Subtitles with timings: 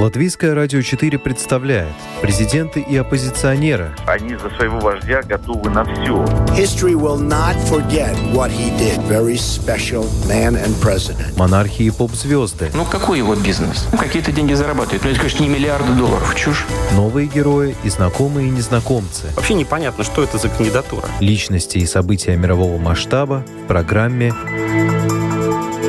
[0.00, 3.90] Латвийское радио 4 представляет президенты и оппозиционеры.
[4.06, 6.24] Они за своего вождя готовы на все.
[6.56, 8.98] History will not forget what he did.
[9.06, 11.36] Very special man and president.
[11.36, 12.70] Монархии и поп-звезды.
[12.72, 13.88] Ну, какой его бизнес?
[13.92, 15.04] Ну, какие-то деньги зарабатывает.
[15.04, 16.34] Ну, это, конечно, не миллиарды долларов.
[16.34, 16.64] Чушь.
[16.94, 19.26] Новые герои и знакомые и незнакомцы.
[19.36, 21.04] Вообще непонятно, что это за кандидатура.
[21.20, 24.32] Личности и события мирового масштаба в программе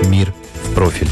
[0.10, 0.34] «Мир
[0.66, 1.08] в профиль».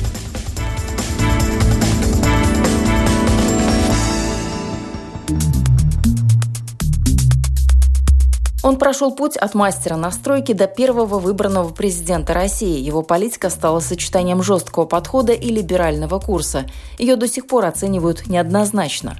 [8.62, 12.80] Он прошел путь от мастера настройки до первого выбранного президента России.
[12.80, 16.66] Его политика стала сочетанием жесткого подхода и либерального курса.
[16.98, 19.16] Ее до сих пор оценивают неоднозначно.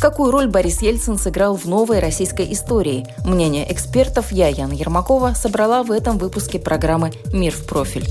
[0.00, 3.06] Какую роль Борис Ельцин сыграл в новой российской истории?
[3.24, 8.04] Мнение экспертов я, Яна Ермакова, собрала в этом выпуске программы «Мир в профиль».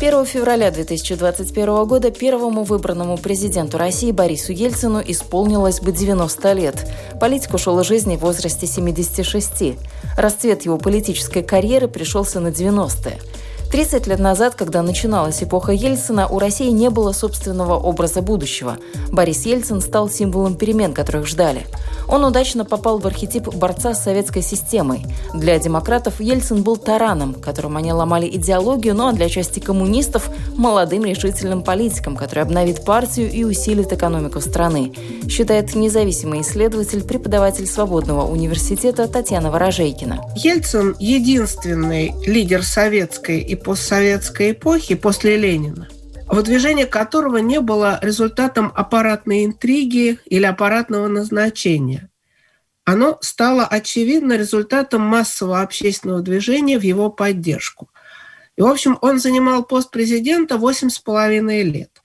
[0.00, 6.88] 1 февраля 2021 года первому выбранному президенту России Борису Ельцину исполнилось бы 90 лет.
[7.20, 9.76] Политик ушел из жизни в возрасте 76.
[10.16, 13.18] Расцвет его политической карьеры пришелся на 90-е.
[13.70, 18.78] 30 лет назад, когда начиналась эпоха Ельцина, у России не было собственного образа будущего.
[19.12, 21.66] Борис Ельцин стал символом перемен, которых ждали.
[22.08, 25.04] Он удачно попал в архетип борца с советской системой.
[25.34, 31.04] Для демократов Ельцин был тараном, которым они ломали идеологию, ну а для части коммунистов– молодым
[31.04, 34.92] решительным политиком, который обновит партию и усилит экономику страны,
[35.28, 40.20] считает независимый исследователь, преподаватель Свободного университета Татьяна Ворожейкина.
[40.36, 45.88] Ельцин– единственный лидер советской и постсоветской эпохи после Ленина,
[46.26, 52.10] выдвижение которого не было результатом аппаратной интриги или аппаратного назначения.
[52.84, 57.90] Оно стало очевидно результатом массового общественного движения в его поддержку.
[58.56, 62.02] И, в общем, он занимал пост президента 8,5 лет,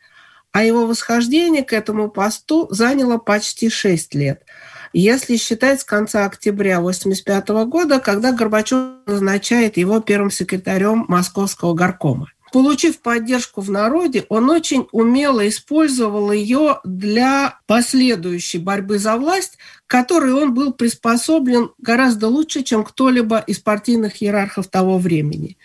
[0.52, 4.44] а его восхождение к этому посту заняло почти 6 лет–
[5.00, 12.30] если считать с конца октября 1985 года, когда Горбачев назначает его первым секретарем Московского горкома.
[12.54, 20.34] Получив поддержку в народе, он очень умело использовал ее для последующей борьбы за власть, которой
[20.34, 25.58] он был приспособлен гораздо лучше, чем кто-либо из партийных иерархов того времени.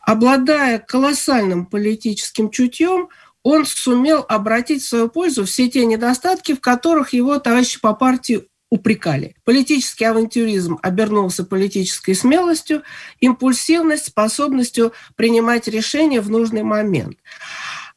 [0.00, 3.10] Обладая колоссальным политическим чутьем,
[3.42, 8.48] он сумел обратить в свою пользу все те недостатки, в которых его товарищи по партии
[8.74, 9.36] упрекали.
[9.44, 12.82] Политический авантюризм обернулся политической смелостью,
[13.20, 17.16] импульсивность, способностью принимать решения в нужный момент.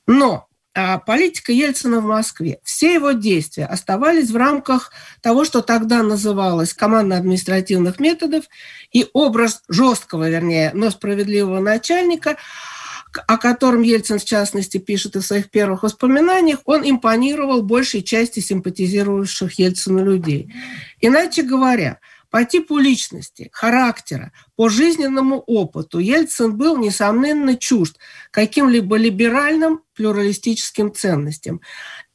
[0.06, 6.04] Но а политика Ельцина в Москве, все его действия оставались в рамках того, что тогда
[6.04, 8.46] называлось командно-административных методов,
[8.92, 12.38] и образ жесткого, вернее, но справедливого начальника–
[13.28, 19.60] о котором Ельцин, в частности, пишет в своих первых воспоминаниях, он импонировал большей части симпатизировавших
[19.60, 20.54] Ельцину людей.
[21.00, 27.98] Иначе говоря, по типу личности, характера, по жизненному опыту Ельцин был, несомненно, чужд
[28.32, 31.62] каким-либо либеральным плюралистическим ценностям.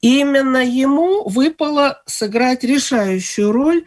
[0.01, 3.85] И именно ему выпало сыграть решающую роль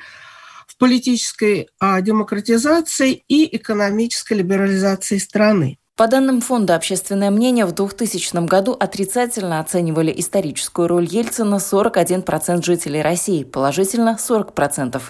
[0.66, 5.78] в политической а, демократизации и экономической либерализации страны.
[5.96, 13.00] По данным Фонда «Общественное мнение», в 2000 году отрицательно оценивали историческую роль Ельцина 41% жителей
[13.00, 15.00] России, положительно 40%.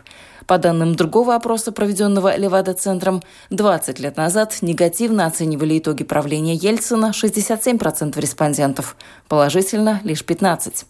[0.47, 8.21] По данным другого опроса, проведенного Левада-центром, 20 лет назад негативно оценивали итоги правления Ельцина 67%
[8.21, 10.85] респондентов, положительно лишь 15%.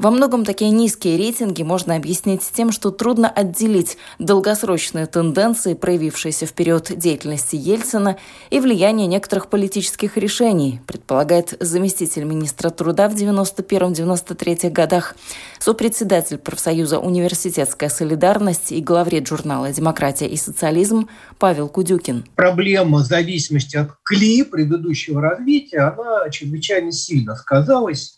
[0.00, 6.54] Во многом такие низкие рейтинги можно объяснить тем, что трудно отделить долгосрочные тенденции, проявившиеся в
[6.54, 8.16] период деятельности Ельцина,
[8.48, 15.16] и влияние некоторых политических решений, предполагает заместитель министра труда в 91-93 годах,
[15.58, 22.24] сопредседатель профсоюза «Университетская солидарность» и главред журнала «Демократия и социализм» Павел Кудюкин.
[22.36, 28.16] Проблема зависимости от КЛИ предыдущего развития, она чрезвычайно сильно сказалась.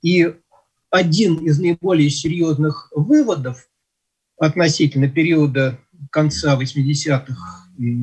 [0.00, 0.34] И
[0.94, 3.68] один из наиболее серьезных выводов
[4.38, 5.80] относительно периода
[6.12, 7.96] конца 80-х и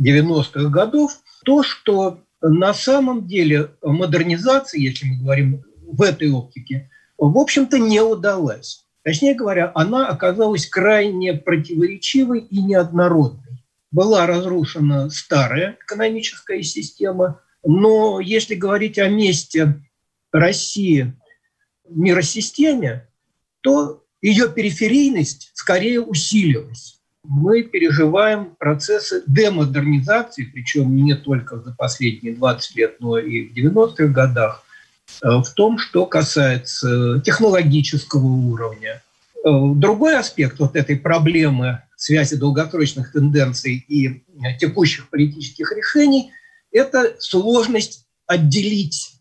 [0.00, 1.12] 90-х годов,
[1.44, 8.00] то, что на самом деле модернизация, если мы говорим в этой оптике, в общем-то не
[8.00, 8.86] удалась.
[9.02, 13.62] Точнее говоря, она оказалась крайне противоречивой и неоднородной.
[13.90, 19.82] Была разрушена старая экономическая система, но если говорить о месте
[20.32, 21.14] России
[21.90, 23.06] миросистеме,
[23.60, 27.00] то ее периферийность скорее усилилась.
[27.24, 34.06] Мы переживаем процессы демодернизации, причем не только за последние 20 лет, но и в 90-х
[34.06, 34.64] годах.
[35.20, 39.02] в том, что касается технологического уровня.
[39.44, 44.22] Другой аспект вот этой проблемы связи долгосрочных тенденций и
[44.60, 46.32] текущих политических решений–
[46.72, 49.14] это сложность отделить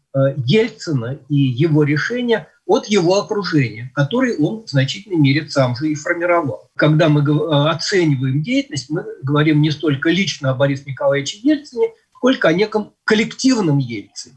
[0.45, 5.95] Ельцина и его решения от его окружения, который он в значительной мере сам же и
[5.95, 6.69] формировал.
[6.75, 12.49] Когда мы э, оцениваем деятельность, мы говорим не столько лично о Борисе Николаевиче Ельцине, сколько
[12.49, 14.35] о неком коллективном Ельцине.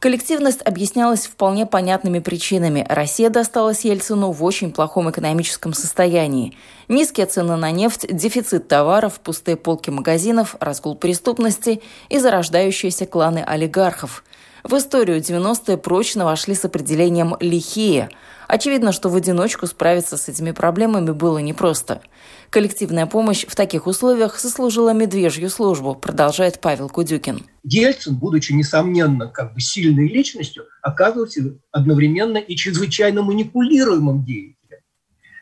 [0.00, 2.86] Коллективность объяснялась вполне понятными причинами.
[2.88, 6.56] Россия досталась Ельцину в очень плохом экономическом состоянии.
[6.88, 14.24] Низкие цены на нефть, дефицит товаров, пустые полки магазинов, разгул преступности и зарождающиеся кланы олигархов.
[14.62, 18.10] В историю 90-е прочно вошли с определением «лихие».
[18.46, 22.02] Очевидно, что в одиночку справиться с этими проблемами было непросто.
[22.50, 27.46] Коллективная помощь в таких условиях сослужила медвежью службу, продолжает Павел Кудюкин.
[27.62, 31.40] Ельцин, будучи, несомненно, как бы сильной личностью, оказывался
[31.70, 34.80] одновременно и чрезвычайно манипулируемым деятелем.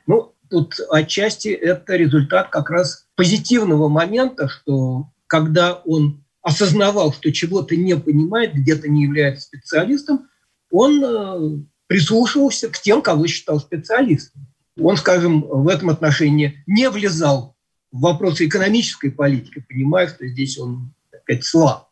[0.07, 7.77] Ну, тут отчасти это результат как раз позитивного момента, что когда он осознавал, что чего-то
[7.77, 10.29] не понимает, где-то не является специалистом,
[10.71, 14.47] он э, прислушивался к тем, кого считал специалистом.
[14.81, 17.55] Он, скажем, в этом отношении не влезал
[17.93, 21.91] в вопросы экономической политики, понимая, что здесь он опять слаб.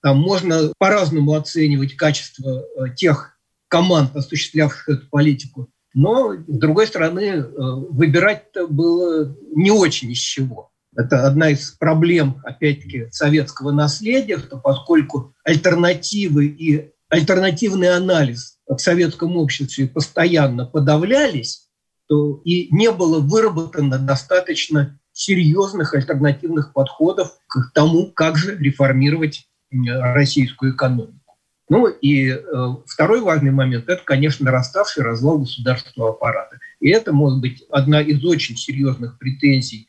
[0.00, 3.36] Там можно по-разному оценивать качество э, тех
[3.66, 7.44] команд, осуществлявших эту политику, но, с другой стороны, э,
[7.90, 10.71] выбирать было не очень из чего.
[10.96, 19.36] Это одна из проблем, опять-таки, советского наследия, что поскольку альтернативы и альтернативный анализ в советском
[19.36, 21.68] обществе постоянно подавлялись,
[22.08, 30.74] то и не было выработано достаточно серьезных альтернативных подходов к тому, как же реформировать российскую
[30.74, 31.18] экономику.
[31.68, 32.38] Ну и э,
[32.86, 36.58] второй важный момент– это, конечно, нараставший развал государственного аппарата.
[36.80, 39.88] И это может быть одна из очень серьезных претензий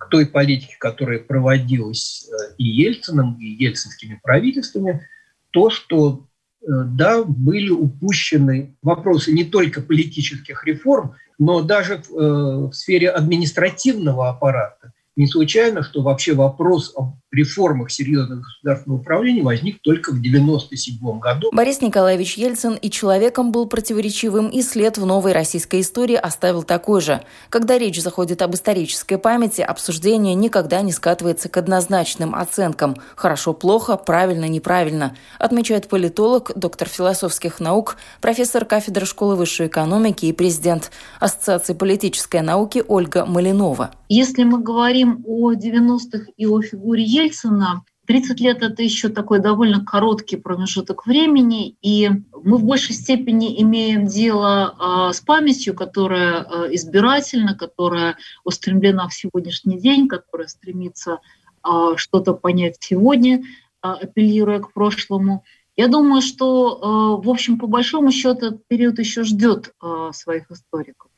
[0.00, 5.06] к той политике, которая проводилась э, и Ельцином, и ельцинскими правительствами,
[5.50, 6.26] то, что
[6.62, 13.10] э, да, были упущены вопросы не только политических реформ, но даже в, э, в сфере
[13.10, 14.92] административного аппарата.
[15.16, 21.50] Не случайно, что вообще вопрос о реформах серьезного государственного управления возник только в 1997 году.
[21.52, 27.00] Борис Николаевич Ельцин и человеком был противоречивым, и след в новой российской истории оставил такой
[27.00, 27.22] же.
[27.48, 35.16] Когда речь заходит об исторической памяти, обсуждение никогда не скатывается к однозначным оценкам «хорошо-плохо», «правильно-неправильно»,
[35.38, 40.90] отмечает политолог, доктор философских наук, профессор кафедры школы высшей экономики и президент
[41.20, 43.90] Ассоциации политической науки Ольга Малинова.
[44.08, 49.84] Если мы говорим о 90-х и о фигуре Ельцина, 30 лет— это еще такой довольно
[49.84, 52.10] короткий промежуток времени, и
[52.42, 59.14] мы в большей степени имеем дело а, с памятью, которая а, избирательна, которая устремлена в
[59.14, 61.20] сегодняшний день, которая стремится
[61.62, 63.44] а, что-то понять сегодня,
[63.80, 65.44] апеллируя к прошлому.
[65.76, 69.72] Я думаю, что, в общем, по большому счету, этот период еще ждет
[70.12, 71.10] своих историков.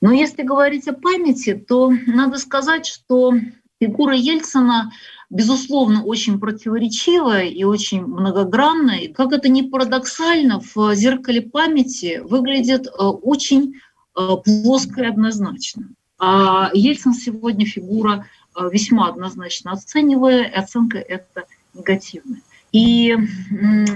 [0.00, 3.32] Но если говорить о памяти, то надо сказать, что
[3.80, 4.92] фигура Ельцина,
[5.30, 9.00] безусловно, очень противоречивая и очень многогранная.
[9.00, 13.74] И как это ни парадоксально, в зеркале памяти выглядит э, очень
[14.16, 15.90] э, плоско и однозначно.
[16.18, 21.44] А Ельцин сегодня фигура э, весьма однозначно оценивая, и оценка это
[21.74, 22.42] негативная.
[22.72, 23.16] И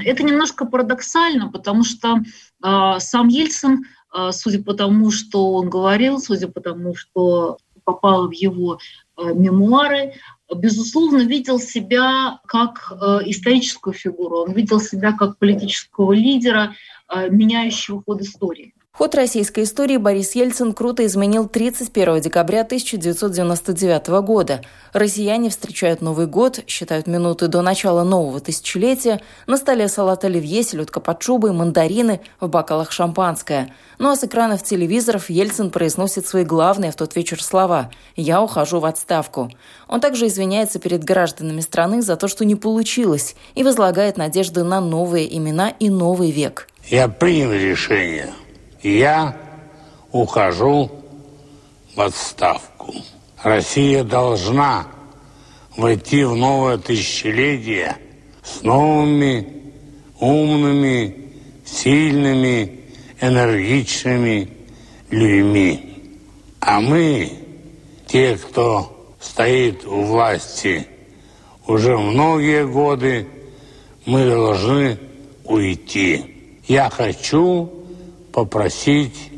[0.05, 2.23] это немножко парадоксально, потому что
[2.63, 3.85] сам Ельцин
[4.31, 8.79] судя по тому, что он говорил, судя по тому, что попало в его
[9.19, 10.15] мемуары,
[10.55, 16.75] безусловно, видел себя как а, историческую фигуру, он видел себя как политического лидера,
[17.29, 18.75] меняющего ход истории.
[18.95, 24.61] Ход российской истории Борис Ельцин круто изменил 31 декабря 1999 года.
[24.93, 31.01] Россияне встречают Новый год, считают минуты до начала нового тысячелетия, на столе салат оливье, селедка
[31.01, 33.75] под шубой, мандарины, в бокалах шампанское.
[33.99, 38.79] Ну а с экранов телевизоров Ельцин произносит свои главные в тот вечер слова «Я ухожу
[38.79, 39.51] в отставку».
[39.89, 44.83] Он также извиняется перед гражданами страны за то, что не получилось, и возлагает надежды на
[44.83, 46.69] новые имена и новый век.
[46.91, 48.31] Я принял решение–
[48.83, 49.37] я
[50.11, 50.91] ухожу
[51.95, 52.95] в отставку.
[53.43, 54.87] Россия должна
[55.77, 57.97] войти в новое тысячелетие
[58.43, 59.47] с новыми,
[60.21, 61.33] умными,
[61.65, 62.81] сильными,
[63.21, 64.49] энергичными
[65.11, 66.15] людьми.
[66.61, 67.33] А мы,
[68.07, 70.87] те, кто стоит у власти
[71.67, 73.27] уже многие годы,
[74.05, 74.99] мы должны
[75.45, 76.61] уйти.
[76.67, 77.82] я хочу
[78.33, 79.31] попросить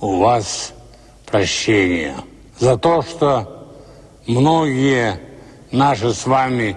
[0.00, 0.72] у вас
[1.26, 2.14] прощения
[2.58, 3.68] за то, что
[4.26, 5.20] многие
[5.70, 6.76] наши с вами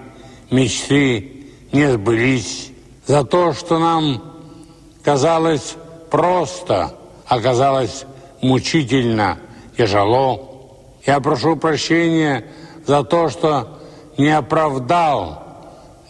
[0.50, 2.70] мечты не сбылись,
[3.06, 4.22] за то, что нам
[5.02, 5.76] казалось
[6.10, 6.94] просто,
[7.26, 8.04] оказалось
[8.42, 9.38] мучительно,
[9.76, 10.74] тяжело.
[11.06, 12.44] Я прошу прощения
[12.86, 13.78] за то, что
[14.16, 15.42] не оправдал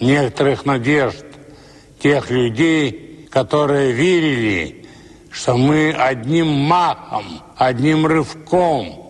[0.01, 1.25] некоторых надежд
[2.01, 4.88] тех людей, которые верили,
[5.31, 9.09] что мы одним махом, одним рывком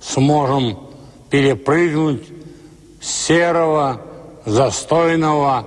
[0.00, 0.78] сможем
[1.30, 2.24] перепрыгнуть
[3.00, 4.00] серого,
[4.44, 5.66] застойного,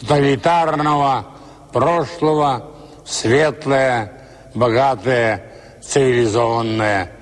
[0.00, 1.26] тоталитарного
[1.72, 2.70] прошлого
[3.04, 4.12] в светлое,
[4.54, 7.12] богатое, цивилизованное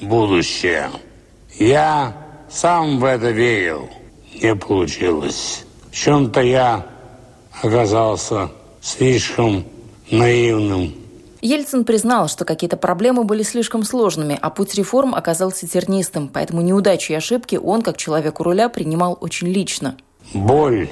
[0.00, 0.90] будущее.
[1.58, 2.16] Я
[2.50, 3.88] сам в это верил.
[4.42, 5.64] Не получилось.
[5.90, 6.86] В чем-то я
[7.62, 8.50] оказался
[8.80, 9.64] слишком
[10.10, 11.03] наивным.
[11.44, 17.12] Ельцин признал, что какие-то проблемы были слишком сложными, а путь реформ оказался тернистым, поэтому неудачи
[17.12, 19.98] и ошибки он, как человек у руля, принимал очень лично.
[20.32, 20.88] Боль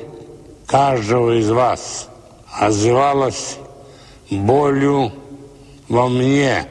[0.67, 2.09] каждого из вас
[2.61, 3.57] отзывалась
[4.31, 5.11] болью
[5.89, 6.69] во мне,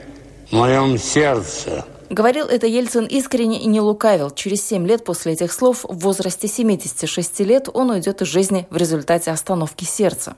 [0.52, 1.84] в моем сердце.
[2.12, 4.30] Говорил это Ельцин искренне и не лукавил.
[4.30, 8.78] Через 7 лет после этих слов, в возрасте 76 лет, он уйдет из жизни в
[8.78, 10.36] результате остановки сердца.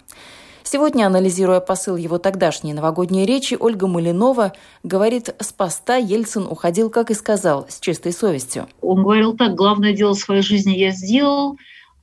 [0.64, 4.54] Сегодня, анализируя посыл его тогдашней новогодней речи, Ольга Малинова
[4.84, 8.68] говорит, с поста Ельцин уходил, как и сказал, с чистой совестью.
[8.82, 11.58] Он говорил так, главное дело своей жизни я сделал,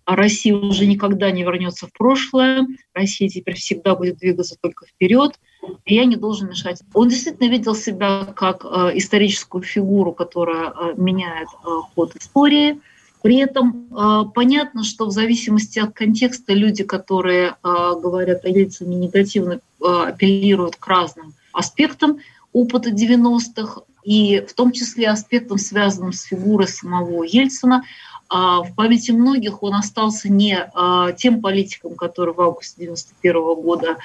[0.04, 5.38] а Россия уже никогда не вернется в прошлое, Россия теперь всегда будет двигаться только вперед,
[5.86, 6.82] и я не должен мешать.
[6.92, 12.80] Он действительно видел себя как э, историческую фигуру, которая э, меняет э, ход истории.
[13.22, 18.96] При этом э, понятно, что в зависимости от контекста люди, которые э, говорят о Ельцине
[18.96, 22.18] негативно, э, апеллируют к разным аспектам
[22.52, 27.84] опыта 90-х, и в том числе аспектам, связанным с фигурой самого Ельцина,
[28.28, 33.98] а в памяти многих он остался не а, тем политиком, который в августе 1991 года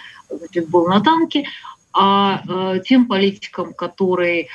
[0.68, 1.46] был на танке,
[1.94, 4.50] а, а тем политиком, который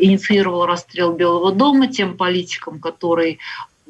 [0.00, 3.38] инициировал расстрел Белого дома, тем политиком, который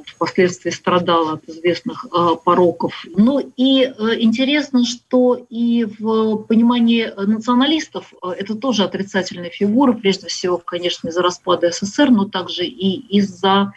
[0.07, 2.07] впоследствии страдал от известных
[2.45, 3.07] пороков.
[3.17, 11.09] Ну и интересно, что и в понимании националистов это тоже отрицательная фигура, прежде всего, конечно,
[11.09, 13.73] из-за распада СССР, но также и из-за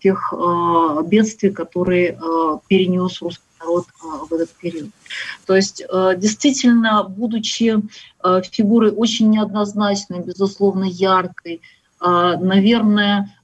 [0.00, 4.90] тех э, бедствий, которые э, перенес русский народ э, в этот период.
[5.46, 5.82] То есть
[6.16, 7.76] действительно, будучи
[8.50, 11.60] фигурой очень неоднозначной, безусловно, яркой,
[12.00, 13.34] наверное,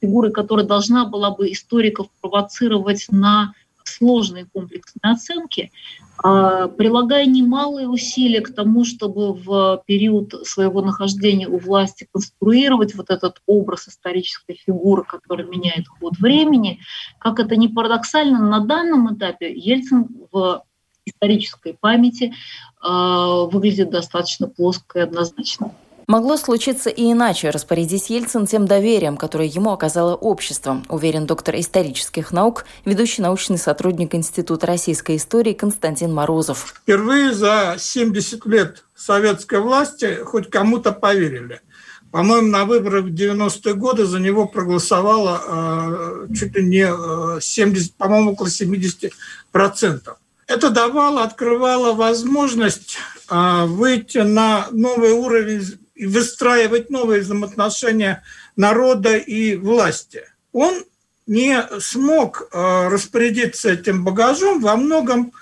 [0.00, 3.54] фигурой, которая должна была бы историков провоцировать на
[3.92, 5.70] сложные комплексные оценки,
[6.18, 13.10] а, прилагая немалые усилия к тому, чтобы в период своего нахождения у власти конструировать вот
[13.10, 16.80] этот образ исторической фигуры, который меняет ход времени.
[17.18, 20.62] Как это не парадоксально, на данном этапе Ельцин в
[21.04, 25.74] исторической памяти э, выглядит достаточно плоско и однозначно.
[26.12, 32.32] Могло случиться и иначе, распорядись Ельцин тем доверием, которое ему оказало общество, уверен доктор исторических
[32.32, 36.74] наук, ведущий научный сотрудник Института российской истории Константин Морозов.
[36.82, 41.62] Впервые за 70 лет советской власти хоть кому-то поверили.
[42.10, 47.94] По-моему, на выборах в 90-е годы за него проголосовало э, чуть ли не 70, э,
[47.96, 49.14] по-моему, около 70
[49.50, 50.18] процентов.
[50.46, 52.98] Это давало, открывало возможность
[53.30, 58.22] э, выйти на новый уровень и выстраивать новые взаимоотношения
[58.56, 60.24] народа и власти.
[60.52, 60.84] Он
[61.26, 65.32] не смог э, распорядиться этим багажом во многом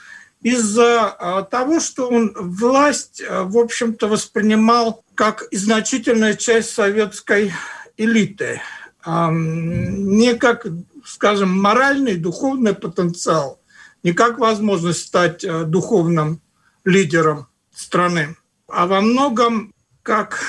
[0.43, 7.53] из-за э, того, что он власть, э, в общем-то, воспринимал как значительная часть советской
[7.97, 8.63] элиты,
[9.07, 10.67] не как,
[11.05, 13.61] скажем, моральный, духовный потенциал,
[14.03, 16.41] не как возможность стать духовным
[16.85, 18.37] лидером страны,
[18.69, 19.75] а во многом
[20.11, 20.41] как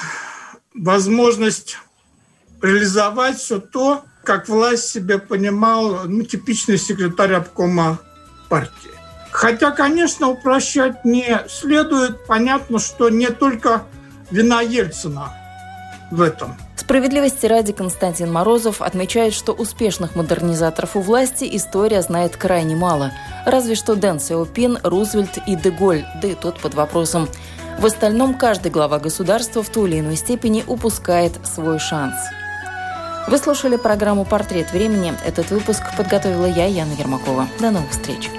[0.73, 1.77] возможность
[2.63, 7.99] реализовать все то, как власть себе понимал ну, типичный секретарь обкома
[8.49, 8.89] партии.
[9.29, 12.25] Хотя, конечно, упрощать не следует.
[12.25, 13.83] Понятно, что не только
[14.31, 15.31] вина Ельцина
[16.09, 16.57] в этом.
[16.75, 23.11] Справедливости ради Константин Морозов отмечает, что успешных модернизаторов у власти история знает крайне мало.
[23.45, 27.29] Разве что Дэн Сяопин, Рузвельт и Деголь, да и тот под вопросом.
[27.79, 32.15] В остальном каждый глава государства в той или иной степени упускает свой шанс.
[33.27, 35.13] Вы слушали программу «Портрет времени».
[35.25, 37.47] Этот выпуск подготовила я, Яна Ермакова.
[37.59, 38.29] До новых встреч!